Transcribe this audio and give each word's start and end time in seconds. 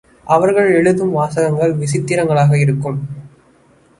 அவர்கள் 0.27 0.69
எழுதும் 0.73 1.11
வாசகங்கள் 1.11 1.75
விசித்திரங்களாக 1.75 2.57
இருக்கும். 2.59 2.99